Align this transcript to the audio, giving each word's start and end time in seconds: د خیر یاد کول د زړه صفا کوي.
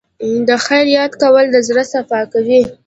د 0.47 0.49
خیر 0.65 0.85
یاد 0.97 1.11
کول 1.21 1.45
د 1.51 1.57
زړه 1.67 1.83
صفا 1.93 2.21
کوي. 2.33 2.61